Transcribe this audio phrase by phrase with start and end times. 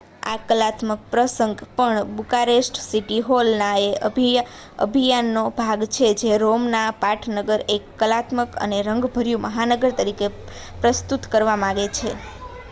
[0.23, 3.91] આ કલાત્મક પ્રસંગ પણ બુકારેસ્ટ સીટી હોલ ના એ
[4.79, 10.27] અભિયાન નો ભાગ છે જે રોમના પાટનગરને એક કલાત્મક અને રંગભર્યુ મહાનગર તરીકે
[10.81, 12.09] પ્રસ્તુત કરવા માંગે છે